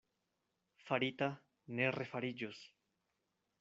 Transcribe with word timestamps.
Farita 0.87 1.29
ne 1.81 1.93
refariĝos. 1.99 2.67